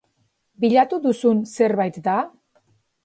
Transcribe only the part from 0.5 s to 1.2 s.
Bilatu